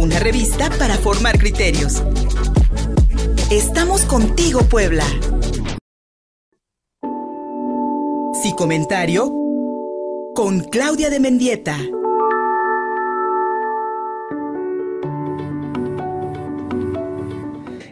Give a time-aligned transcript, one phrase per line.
[0.00, 2.02] una revista para formar criterios.
[3.50, 5.04] Estamos contigo, Puebla.
[8.42, 9.30] Si comentario
[10.34, 11.76] con Claudia de Mendieta.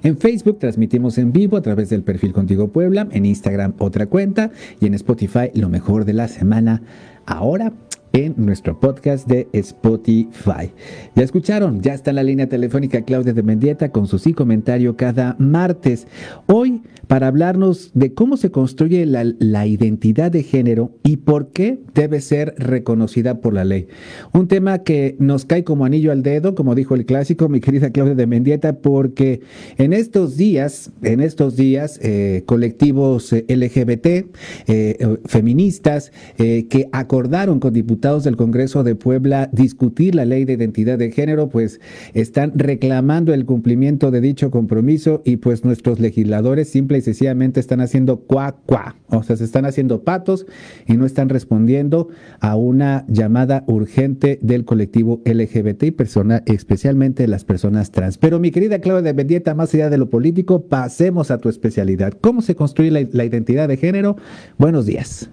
[0.02, 4.50] En Facebook transmitimos en vivo a través del perfil Contigo Puebla, en Instagram otra cuenta
[4.80, 6.80] y en Spotify lo mejor de la semana.
[7.26, 7.74] Ahora
[8.12, 10.72] en nuestro podcast de Spotify.
[11.14, 14.96] Ya escucharon, ya está en la línea telefónica Claudia de Mendieta con su sí comentario
[14.96, 16.06] cada martes.
[16.46, 22.20] Hoy para hablarnos de cómo se construye la, identidad de género y por qué debe
[22.20, 23.88] ser reconocida por la ley.
[24.32, 27.90] Un tema que nos cae como anillo al dedo, como dijo el clásico, mi querida
[27.90, 29.40] Claudia de Mendieta, porque
[29.78, 34.26] en estos días, en estos días, eh, colectivos eh, LGBT,
[34.66, 40.98] eh, feministas, que acordaron con diputados del Congreso de Puebla discutir la ley de identidad
[40.98, 41.80] de género, pues
[42.14, 47.80] están reclamando el cumplimiento de dicho compromiso y pues nuestros legisladores simplemente y sencillamente están
[47.80, 48.96] haciendo cuá, cuá.
[49.08, 50.46] O sea, se están haciendo patos
[50.86, 52.08] y no están respondiendo
[52.40, 58.16] a una llamada urgente del colectivo LGBT y persona, especialmente las personas trans.
[58.16, 62.14] Pero mi querida Claudia de Mendieta, más allá de lo político, pasemos a tu especialidad.
[62.20, 64.16] ¿Cómo se construye la, identidad de género?
[64.56, 65.30] Buenos días.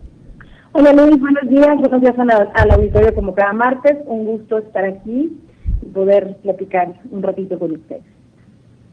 [0.77, 1.77] Hola Luis, buenos días.
[1.79, 3.95] Buenos días al auditorio como cada martes.
[4.07, 5.39] Un gusto estar aquí
[5.81, 8.03] y poder platicar un ratito con ustedes.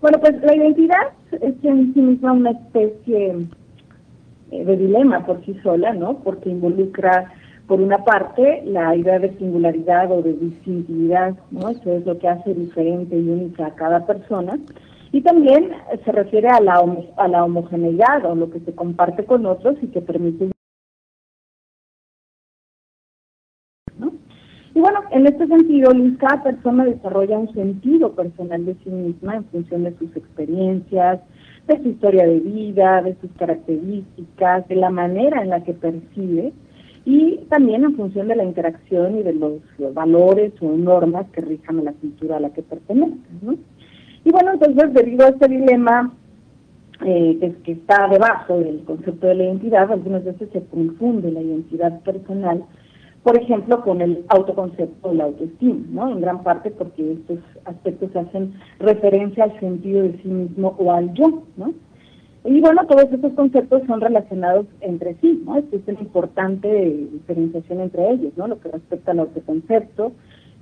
[0.00, 3.34] Bueno, pues la identidad es en sí misma una especie
[4.52, 6.18] eh, de dilema por sí sola, ¿no?
[6.18, 7.32] Porque involucra,
[7.66, 11.68] por una parte, la idea de singularidad o de distintividad, ¿no?
[11.68, 14.56] Eso es lo que hace diferente y única a cada persona.
[15.10, 15.72] Y también
[16.04, 16.80] se refiere a la,
[17.16, 20.51] a la homogeneidad o lo que se comparte con otros y que permite
[25.12, 29.96] en este sentido, cada persona desarrolla un sentido personal de sí misma en función de
[29.98, 31.20] sus experiencias,
[31.68, 36.52] de su historia de vida, de sus características, de la manera en la que percibe
[37.04, 39.60] y también en función de la interacción y de los,
[39.92, 43.18] valores o normas que rijan a la cultura a la que pertenece.
[43.42, 43.54] ¿no?
[44.24, 46.14] Y bueno, entonces debido a este dilema
[47.04, 51.42] eh, que, que está debajo del concepto de la identidad, algunas veces se confunde la
[51.42, 52.64] identidad personal
[53.22, 56.10] por ejemplo, con el autoconcepto o la autoestima, ¿no?
[56.10, 61.12] En gran parte porque estos aspectos hacen referencia al sentido de sí mismo o al
[61.14, 61.72] yo, ¿no?
[62.44, 65.58] Y bueno, todos estos conceptos son relacionados entre sí, ¿no?
[65.58, 68.48] Existe una importante diferenciación entre ellos, ¿no?
[68.48, 70.12] Lo que respecta al autoconcepto,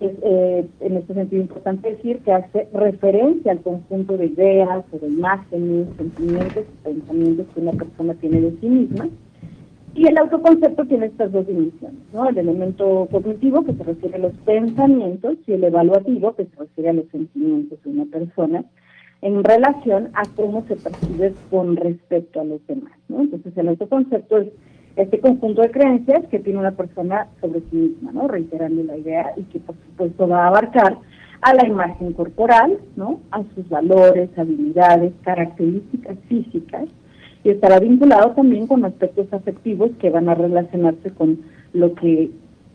[0.01, 4.99] es eh, en este sentido importante decir que hace referencia al conjunto de ideas o
[4.99, 9.09] de imágenes, sentimientos pensamientos que una persona tiene de sí misma,
[9.95, 12.29] y el autoconcepto tiene estas dos dimensiones, ¿no?
[12.29, 16.91] El elemento cognitivo que se refiere a los pensamientos y el evaluativo que se refiere
[16.91, 18.65] a los sentimientos de una persona
[19.23, 23.21] en relación a cómo se percibe con respecto a los demás, ¿no?
[23.21, 24.49] Entonces el autoconcepto es
[24.97, 28.29] este conjunto de creencias que tiene una persona sobre sí misma, ¿no?
[28.29, 30.99] Reiterando la idea y que por supuesto va a abarcar
[31.43, 33.21] a la imagen corporal, ¿no?
[33.31, 36.89] A sus valores, habilidades, características físicas,
[37.45, 41.41] y estará vinculado también con aspectos afectivos que van a relacionarse con
[41.73, 42.31] lo que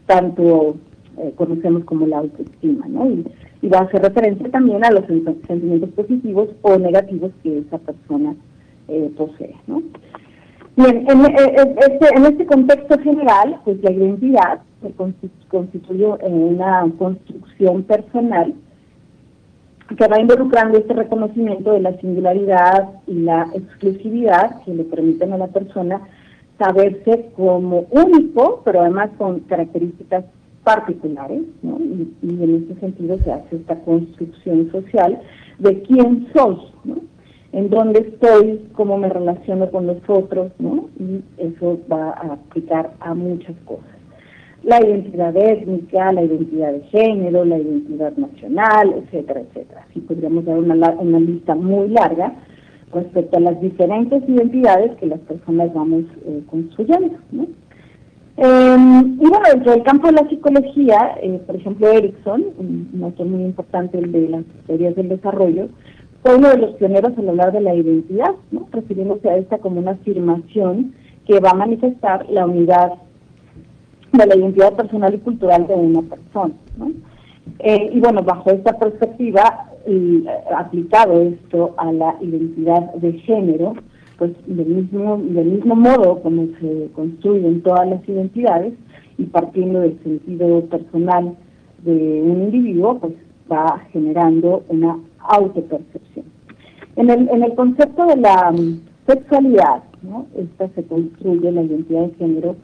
[0.05, 0.75] tanto
[1.17, 3.09] eh, conocemos como la autoestima, ¿no?
[3.09, 3.25] Y,
[3.67, 8.35] va a hacer referencia también a los sentimientos positivos o negativos que esa persona
[8.87, 9.81] eh, posee, ¿no?
[10.75, 14.91] Bien, en, eh, este, en este contexto general, pues la identidad se
[15.47, 18.53] constituye en una construcción personal
[19.93, 25.37] que va involucrando este reconocimiento de la singularidad y la exclusividad que le permiten a
[25.37, 26.01] la persona
[26.57, 30.25] saberse como único, pero además con características
[30.63, 31.77] particulares, ¿no?
[31.79, 35.21] y, en este sentido se hace esta construcción social
[35.59, 36.95] de quién soy, ¿no?
[37.51, 40.89] en dónde estoy, cómo me relaciono con los otros, ¿no?
[40.99, 43.94] y eso va a aplicar a muchas cosas
[44.65, 49.85] la identidad étnica, la identidad de género, la identidad nacional, etcétera, etcétera.
[49.87, 52.33] Así podríamos dar una, lista muy larga
[52.91, 57.15] respecto a las diferentes identidades que las personas vamos eh, construyendo.
[57.31, 57.45] ¿no?
[58.37, 63.27] Em, y bueno, dentro del campo de la psicología, eh, por ejemplo, Erickson, un, autor
[63.27, 65.69] muy importante de las teorías del desarrollo,
[66.23, 68.67] fue uno de los pioneros al hablar de la identidad, ¿no?
[68.71, 70.95] refiriéndose a esta como una afirmación
[71.27, 72.93] que va a manifestar la unidad
[74.17, 76.53] de la identidad personal y cultural de una persona.
[77.59, 80.23] Eh, y bueno, bajo esta perspectiva, eh,
[80.57, 83.75] aplicado esto a la identidad de género,
[84.17, 88.73] pues del mismo, del mismo modo como se construyen todas las identidades
[89.17, 91.35] y partiendo del sentido personal
[91.83, 93.13] de un individuo, pues
[93.51, 96.25] va generando una autopercepción.
[96.95, 98.53] En el, en el concepto de la
[99.05, 100.25] sexualidad, ¿no?
[100.37, 102.55] esta se construye la identidad de género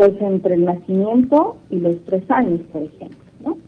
[0.00, 3.58] pues entre el nacimiento y los tres años, por ejemplo.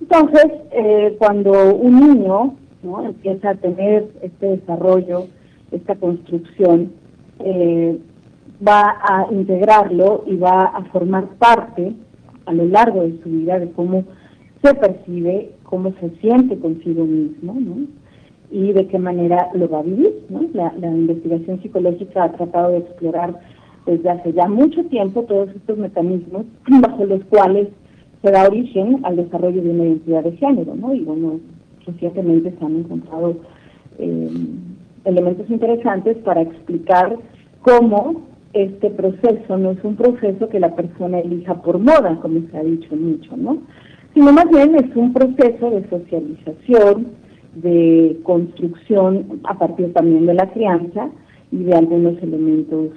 [0.00, 3.04] Entonces, eh, cuando un niño ¿no?
[3.04, 5.28] empieza a tener este desarrollo,
[5.70, 6.90] esta construcción,
[7.38, 8.00] eh,
[8.66, 11.92] va a integrarlo y va a formar parte
[12.46, 14.02] a lo largo de su vida de cómo
[14.64, 17.86] se percibe, cómo se siente consigo mismo, ¿no?
[18.50, 20.26] y de qué manera lo va a vivir.
[20.30, 20.40] ¿no?
[20.52, 23.38] La, investigación psicológica ha tratado de explorar
[23.86, 26.46] desde hace ya mucho tiempo todos estos mecanismos
[26.80, 27.68] bajo los cuales
[28.22, 30.94] se da origen al desarrollo de una identidad de género, ¿no?
[30.94, 31.40] Y bueno,
[31.86, 33.36] recientemente se han encontrado
[33.98, 34.28] eh,
[35.04, 37.16] elementos interesantes para explicar
[37.62, 38.22] cómo
[38.52, 42.62] este proceso no es un proceso que la persona elija por moda, como se ha
[42.62, 43.58] dicho mucho, ¿no?
[44.12, 47.08] Sino más bien es un proceso de socialización,
[47.54, 51.10] de construcción a partir también de la crianza
[51.52, 52.90] y de algunos elementos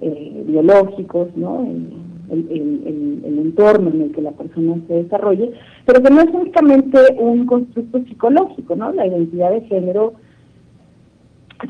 [0.00, 1.64] eh, biológicos, ¿no?
[1.64, 1.92] El,
[2.30, 5.52] el, entorno en el que la persona se desarrolle,
[5.84, 8.92] pero que no es únicamente un constructo psicológico, ¿no?
[8.92, 10.14] La identidad de género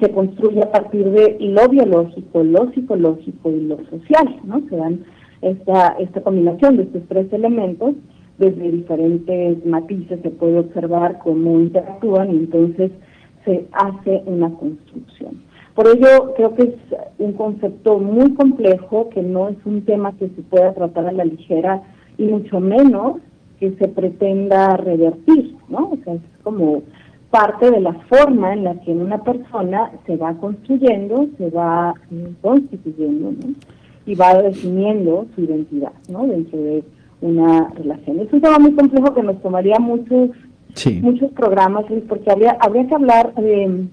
[0.00, 4.62] se construye a partir de lo biológico, lo psicológico y lo social, ¿no?
[4.68, 5.04] Se dan
[5.42, 7.94] esta, esta combinación de estos tres elementos
[8.38, 12.90] desde diferentes matices se puede observar cómo interactúan y entonces
[13.44, 15.45] se hace una construcción.
[15.76, 16.74] Por ello, creo que es
[17.18, 21.26] un concepto muy complejo, que no es un tema que se pueda tratar a la
[21.26, 21.82] ligera
[22.16, 23.18] y mucho menos
[23.60, 25.90] que se pretenda revertir, ¿no?
[25.90, 26.82] O sea, es como
[27.30, 31.92] parte de la forma en la que una persona se va construyendo, se va
[32.40, 33.54] constituyendo, ¿no?
[34.06, 36.26] Y va definiendo su identidad, ¿no?
[36.26, 36.84] Dentro de
[37.20, 38.20] una relación.
[38.20, 40.30] Es un tema muy complejo que nos tomaría muchos
[41.02, 43.86] muchos programas, porque habría, habría que hablar de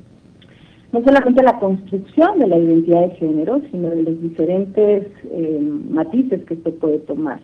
[0.93, 5.59] no solamente la construcción de la identidad de género, sino de los diferentes eh,
[5.89, 7.41] matices que se puede tomar.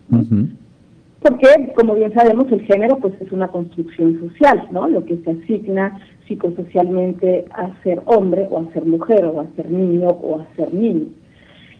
[1.20, 4.88] Porque, como bien sabemos, el género pues es una construcción social, ¿no?
[4.88, 9.70] Lo que se asigna psicosocialmente a ser hombre o a ser mujer o a ser
[9.70, 11.08] niño o a ser niño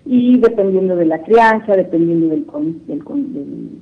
[0.05, 2.46] y dependiendo de la crianza, dependiendo del,
[2.87, 3.05] del,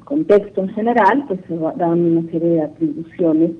[0.04, 3.52] contexto en general, pues se dan una serie de atribuciones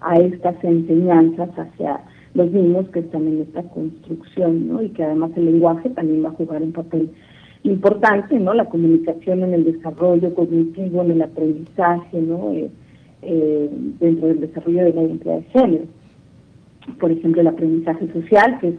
[0.00, 2.00] a estas enseñanzas hacia
[2.36, 4.82] los niños que están en esta construcción, ¿no?
[4.82, 7.10] Y que además el lenguaje también va a jugar un papel
[7.62, 8.52] importante, ¿no?
[8.52, 12.52] La comunicación en el desarrollo cognitivo, en el aprendizaje, ¿no?
[12.52, 12.70] Eh,
[13.22, 15.84] eh, dentro del desarrollo de la identidad de género.
[17.00, 18.76] Por ejemplo, el aprendizaje social, que es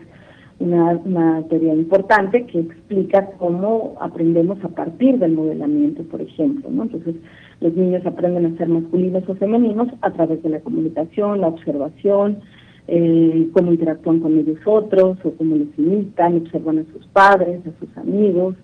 [0.59, 6.69] una, teoría importante que explica cómo aprendemos a partir del modelamiento, por ejemplo.
[6.69, 6.83] ¿no?
[6.83, 7.15] Entonces,
[7.59, 12.39] los niños aprenden a ser masculinos o femeninos a través de la comunicación, la observación,
[12.88, 17.80] eh, cómo interactúan con ellos otros o cómo los imitan, observan a sus padres, a
[17.80, 18.56] sus amigos,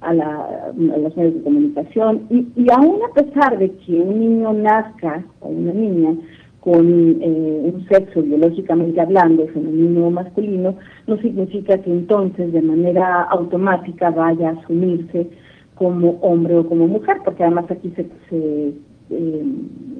[0.00, 2.26] a, la, los medios de comunicación.
[2.30, 6.14] Y, y aún a pesar de que un niño nazca o una niña
[6.60, 10.76] con eh, un sexo biológicamente hablando, femenino o masculino,
[11.06, 15.26] no significa que entonces de manera automática vaya a asumirse
[15.74, 18.74] como hombre o como mujer, porque además aquí se, se
[19.10, 19.44] eh,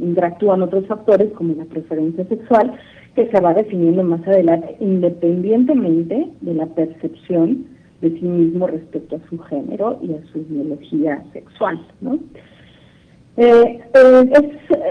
[0.03, 2.75] interactúan otros factores como la preferencia sexual,
[3.15, 7.67] que se va definiendo más adelante independientemente de la percepción
[8.01, 11.81] de sí mismo respecto a su género y a su biología sexual.
[12.01, 12.19] ¿no?
[13.37, 14.91] Eh, es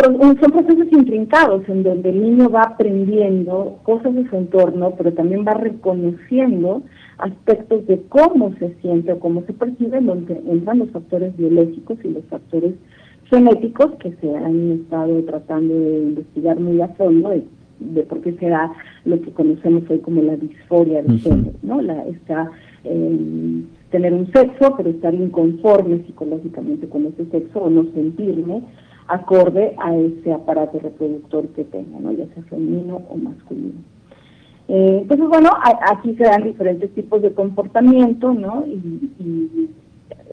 [0.00, 5.44] son procesos intrincados en donde el niño va aprendiendo cosas de su entorno, pero también
[5.46, 6.82] va reconociendo
[7.18, 12.08] aspectos de cómo se siente o cómo se percibe, donde entran los factores biológicos y
[12.08, 12.74] los factores
[13.30, 18.48] genéticos que se han estado tratando de investigar muy a fondo de, por qué se
[18.48, 18.72] da
[19.04, 21.80] lo que conocemos hoy como la disforia de género, ¿no?
[21.80, 22.50] La, esta,
[22.84, 28.62] eh, tener un sexo, pero estar inconforme psicológicamente con ese sexo o no sentirme
[29.08, 32.12] acorde a ese aparato reproductor que tenga, ¿no?
[32.12, 33.80] ya sea femenino o masculino.
[34.68, 35.50] Eh, entonces, bueno,
[35.90, 38.64] aquí se dan diferentes tipos de comportamiento, ¿no?
[38.68, 39.68] Y,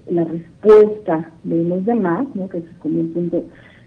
[0.09, 2.47] la respuesta de los demás, ¿no?
[2.49, 3.43] Que es como un punto,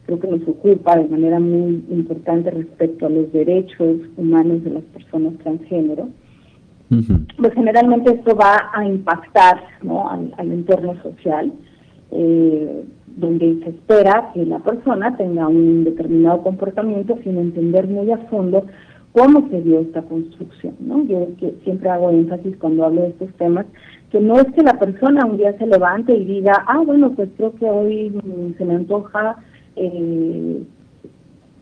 [0.07, 4.85] creo que nos ocupa de manera muy importante respecto a los derechos humanos de las
[4.85, 6.09] personas transgénero.
[7.37, 10.11] Pues generalmente esto va a impactar, ¿no?
[10.11, 11.53] Al, al entorno social.
[12.11, 12.85] Eh,
[13.17, 18.67] donde se espera que la persona tenga un determinado comportamiento sin entender muy a fondo
[19.13, 21.05] cómo se dio esta construcción, ¿no?
[21.05, 23.67] Yo que siempre hago énfasis cuando hablo de estos temas,
[24.11, 27.29] que no es que la persona un día se levante y diga, ah, bueno, pues
[27.37, 28.13] creo que hoy
[28.59, 29.37] se me antoja
[29.77, 30.63] eh,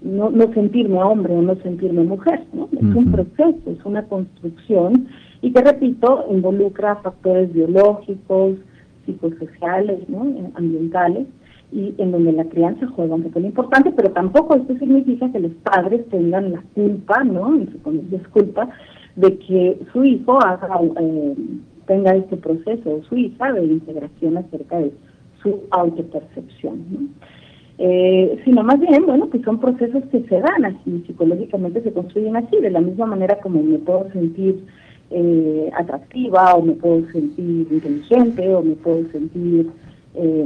[0.03, 2.69] no, no sentirme hombre o no sentirme mujer, ¿no?
[2.73, 5.09] Es un proceso, es una construcción
[5.43, 8.57] y que, repito, involucra factores biológicos,
[9.07, 10.53] psicosociales, ¿no?
[10.55, 11.27] ambientales,
[11.71, 15.53] y en donde la crianza juega un papel importante, pero tampoco esto significa que los
[15.63, 17.57] padres tengan la culpa, ¿no?
[17.57, 17.67] Y
[18.33, 18.71] culpa
[19.17, 20.39] de que su hijo
[21.01, 21.35] eh,
[21.87, 24.93] tenga este proceso, o su hija, de integración acerca de
[25.43, 27.01] su autopercepción, ¿no?
[27.81, 32.37] Eh, sino más bien, bueno, que son procesos que se dan así, psicológicamente se construyen
[32.37, 34.65] así, de la misma manera como me puedo sentir
[35.11, 39.71] eh, atractiva, o me puedo sentir inteligente, o me puedo sentir
[40.15, 40.45] eh,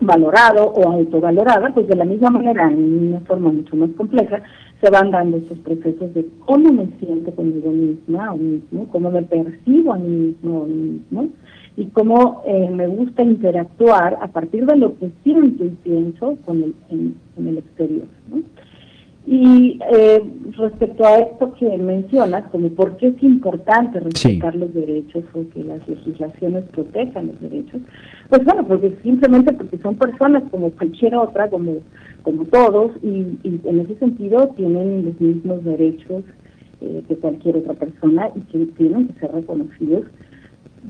[0.00, 4.42] valorado o autovalorada, pues de la misma manera, en una forma mucho más compleja,
[4.80, 9.22] se van dando esos procesos de cómo me siento conmigo misma o mismo, cómo me
[9.22, 11.28] percibo a mí mismo o mismo,
[11.76, 16.62] y cómo eh, me gusta interactuar a partir de lo que siento y pienso con
[16.62, 17.14] el, en,
[17.46, 18.06] el exterior.
[19.32, 20.24] Y eh,
[20.58, 25.62] respecto a esto que mencionas, como por qué es importante respetar los derechos o que
[25.62, 27.80] las legislaciones protejan los derechos,
[28.28, 31.76] pues bueno, porque simplemente porque son personas como cualquier otra, como,
[32.22, 36.24] como todos, y, en ese sentido tienen los mismos derechos
[36.80, 40.06] eh, que cualquier otra persona y que tienen que ser reconocidos,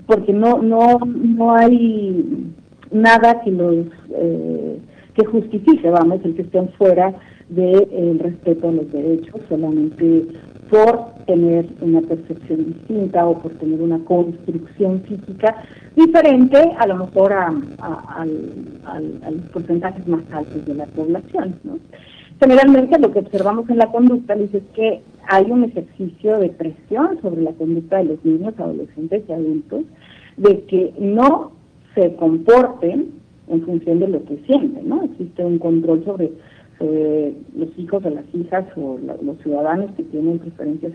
[0.06, 2.50] porque no, no, no hay
[2.90, 4.78] nada que los eh,
[5.12, 7.14] que justifique, vamos, el que estén fuera
[7.50, 10.26] del de, respeto a los derechos solamente
[10.70, 15.64] por tener una percepción distinta o por tener una construcción física
[15.96, 17.52] diferente a lo mejor a,
[18.22, 21.56] los porcentajes más altos de la población.
[21.64, 21.78] ¿no?
[22.38, 27.20] Generalmente lo que observamos en la conducta dice es que hay un ejercicio de presión
[27.20, 29.82] sobre la conducta de los niños, adolescentes y adultos,
[30.36, 31.52] de que no
[31.94, 33.10] se comporten
[33.48, 35.02] en función de lo que sienten, ¿no?
[35.02, 36.30] Existe un control sobre
[36.80, 40.92] eh, los hijos de las hijas o los ciudadanos que tienen preferencias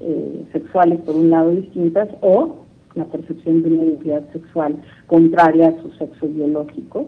[0.00, 5.82] eh, sexuales por un lado distintas o la percepción de una identidad sexual contraria a
[5.82, 7.06] su sexo biológico.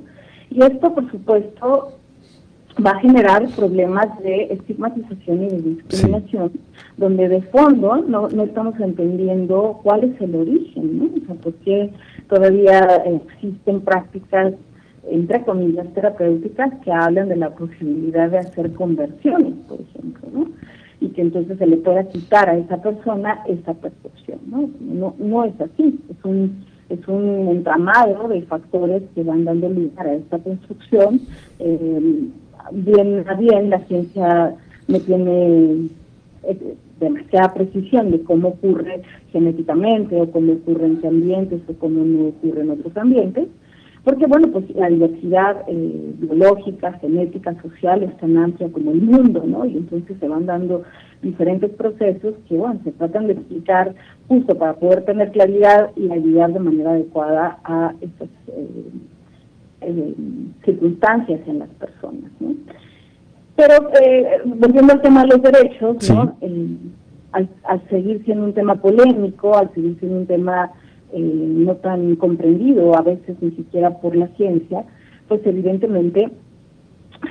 [0.50, 1.92] Y esto, por supuesto,
[2.84, 6.52] va a generar problemas de estigmatización y de discriminación,
[6.96, 11.04] donde de fondo no, no estamos entendiendo cuál es el origen, ¿no?
[11.06, 11.90] O sea, por qué
[12.28, 14.54] todavía existen prácticas
[15.08, 20.46] entre comillas, terapéuticas que hablan de la posibilidad de hacer conversiones, por ejemplo, ¿no?
[21.00, 24.70] Y que entonces se le pueda quitar a esa persona esa percepción, ¿no?
[24.80, 30.06] No, no es así, es un es un entramado de factores que van dando lugar
[30.06, 31.22] a esta construcción.
[31.58, 32.28] Eh,
[32.70, 34.54] bien a bien, la ciencia
[34.88, 35.88] no tiene
[36.44, 42.04] eh, demasiada precisión de cómo ocurre genéticamente o cómo ocurre en qué ambientes o cómo
[42.04, 43.48] no ocurre en otros ambientes,
[44.04, 49.44] porque, bueno, pues la diversidad eh, biológica, genética, social es tan amplia como el mundo,
[49.46, 49.64] ¿no?
[49.64, 50.82] Y entonces se van dando
[51.22, 53.94] diferentes procesos que, bueno, se tratan de explicar
[54.26, 58.90] justo para poder tener claridad y ayudar de manera adecuada a estas eh,
[59.82, 60.14] eh,
[60.64, 62.54] circunstancias en las personas, ¿no?
[63.54, 63.74] Pero,
[64.46, 66.34] volviendo al tema de los derechos, ¿no?
[67.32, 70.72] al, al seguir siendo un tema polémico, al seguir siendo un tema
[71.18, 74.84] no tan comprendido a veces ni siquiera por la ciencia,
[75.28, 76.30] pues evidentemente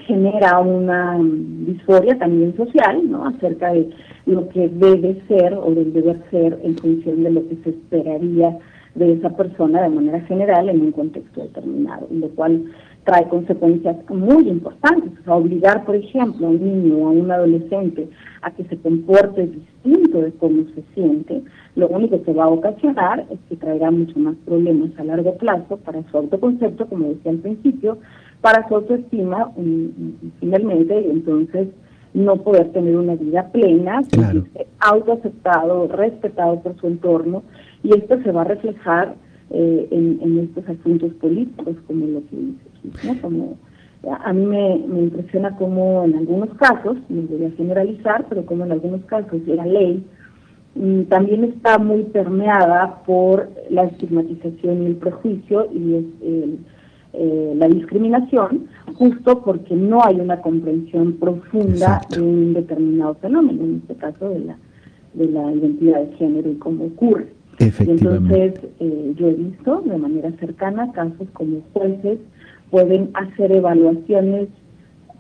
[0.08, 3.26] genera una disforia también social, ¿no?
[3.26, 3.90] Acerca de
[4.26, 8.58] lo que debe ser o del deber ser en función de lo que se esperaría
[8.96, 12.66] de esa persona de manera general en un contexto determinado, lo cual
[13.04, 15.12] trae consecuencias muy importantes.
[15.22, 18.10] O sea, obligar, por ejemplo, a un niño o a un adolescente
[18.42, 21.42] a que se comporte distinto de cómo se siente,
[21.76, 25.78] lo único que va a ocasionar es que traerá mucho más problemas a largo plazo
[25.78, 27.98] para su autoconcepto, como decía al principio,
[28.42, 29.92] para su autoestima y,
[30.40, 31.70] finalmente, entonces
[32.14, 34.44] no poder tener una vida plena, claro.
[34.80, 37.44] autoaceptado, respetado por su entorno,
[37.84, 39.16] y esto se va a reflejar
[39.50, 43.22] eh, en, estos asuntos políticos, como lo que dice ¿no?
[43.22, 43.58] Como,
[44.10, 48.72] a mí me, impresiona como en algunos casos, no voy a generalizar, pero como en
[48.72, 50.04] algunos casos la ley
[51.10, 56.06] también está muy permeada por la estigmatización y el prejuicio y es
[57.14, 63.82] eh, la discriminación, justo porque no hay una comprensión profunda de un determinado fenómeno, en
[63.82, 64.56] este caso de la,
[65.16, 67.28] de la identidad de género y cómo ocurre.
[67.60, 72.20] entonces eh, yo he visto de manera cercana casos como jueces
[72.72, 74.48] pueden hacer evaluaciones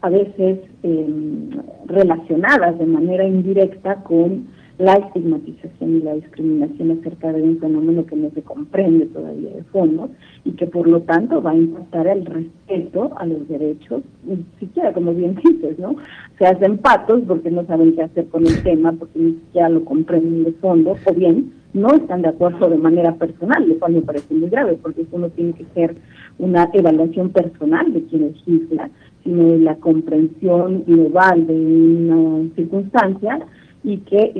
[0.01, 1.50] a veces em,
[1.86, 4.48] relacionadas de manera indirecta con
[4.79, 9.63] la estigmatización y la discriminación acerca de un fenómeno que no se comprende todavía de
[9.65, 10.10] fondo
[10.43, 14.91] y que por lo tanto va a impactar el respeto a los derechos, ni siquiera
[14.91, 15.98] como bien dices, ¿no?
[16.39, 19.86] Se hacen patos porque no saben qué hacer con el tema, porque ni siquiera lo
[19.86, 24.01] comprenden de fondo, o bien no están de acuerdo de manera personal, lo cual me
[24.01, 25.96] parece muy grave, porque eso no tiene que ser
[26.40, 28.90] una evaluación personal de quien legisla,
[29.24, 33.40] sino de la comprensión global de una circunstancia
[33.84, 34.34] y que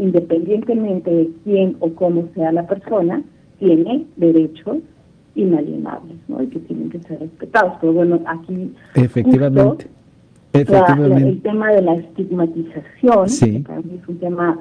[0.00, 3.22] independientemente de quién o cómo sea la persona,
[3.58, 4.78] tiene derechos
[5.34, 6.42] inalienables, ¿no?
[6.42, 7.74] Y que tienen que ser respetados.
[7.80, 8.72] Pero bueno, aquí...
[8.94, 9.86] Efectivamente.
[10.52, 11.28] Efectivamente.
[11.28, 14.60] el tema de la estigmatización, que es un tema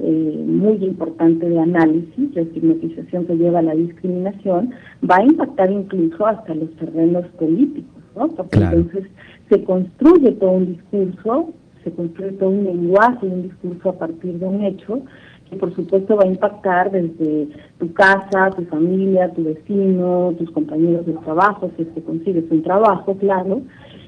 [0.00, 4.70] eh, muy importante de análisis, la estigmatización que lleva a la discriminación,
[5.08, 8.28] va a impactar incluso hasta los terrenos políticos, ¿no?
[8.28, 9.04] Porque entonces
[9.48, 11.52] se construye todo un discurso
[11.84, 15.02] se construye todo un lenguaje, un discurso a partir de un hecho
[15.48, 17.48] que por supuesto va a impactar desde
[17.78, 22.62] tu casa, tu familia, tu vecino, tus compañeros de trabajo, si es que consigues un
[22.62, 23.60] trabajo, claro,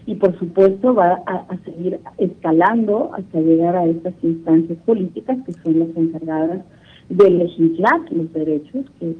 [0.07, 5.81] y por supuesto va a, seguir escalando hasta llegar a estas instancias políticas que son
[5.81, 6.61] las encargadas
[7.09, 9.15] de legislar los derechos que...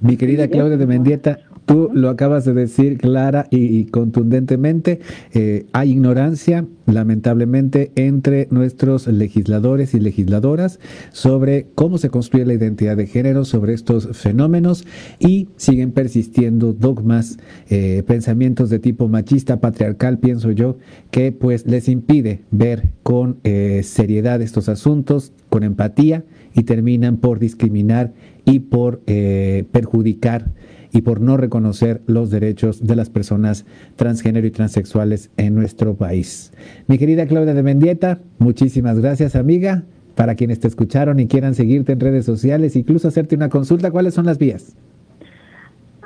[0.00, 1.38] Mi querida Claudia de Mendieta,
[1.68, 5.00] Tú lo acabas de decir clara y, contundentemente.
[5.34, 10.80] Eh, hay ignorancia, lamentablemente, entre nuestros legisladores y legisladoras
[11.12, 14.86] sobre cómo se construye la identidad de género, sobre estos fenómenos
[15.18, 17.36] y siguen persistiendo dogmas,
[17.68, 20.78] eh, pensamientos de tipo machista, patriarcal, pienso yo,
[21.10, 26.24] que pues les impide ver con eh, seriedad estos asuntos, con empatía
[26.54, 28.14] y terminan por discriminar
[28.48, 30.46] y por perjudicar
[30.92, 36.52] y por no reconocer los derechos de las personas transgénero y transexuales en nuestro país.
[36.86, 39.84] Mi querida Claudia de Mendieta, muchísimas gracias amiga.
[40.14, 44.14] Para quienes te escucharon y quieran seguirte en redes sociales, incluso hacerte una consulta, ¿cuáles
[44.14, 44.74] son las vías?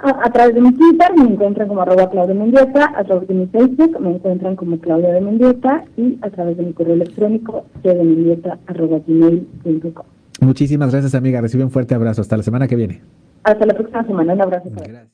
[0.02, 3.46] A, través de mi Twitter me encuentran como arroba Claudia Mendieta, a través de mi
[3.46, 10.04] Facebook me encuentran como Claudia de Mendieta y a través de mi correo electrónico gmail.com.
[10.40, 12.22] Muchísimas gracias amiga, recibe un fuerte abrazo.
[12.22, 13.02] Hasta la semana que viene.
[13.44, 14.32] Hasta la próxima semana.
[14.34, 14.70] Un abrazo.
[14.70, 15.08] Gracias.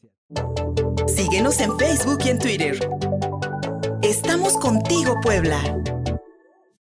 [1.06, 2.76] Síguenos en Facebook y en Twitter.
[4.02, 5.58] Estamos contigo, Puebla.